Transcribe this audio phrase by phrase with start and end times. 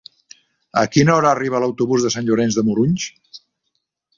[0.83, 3.07] A quina hora arriba l'autobús de Sant Llorenç de Morunys?